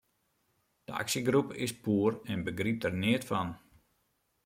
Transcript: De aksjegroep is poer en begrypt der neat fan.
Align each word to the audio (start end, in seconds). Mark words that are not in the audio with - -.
De 0.87 0.91
aksjegroep 1.01 1.49
is 1.65 1.77
poer 1.85 2.11
en 2.33 2.39
begrypt 2.47 2.83
der 2.85 2.95
neat 3.03 3.23
fan. 3.29 3.49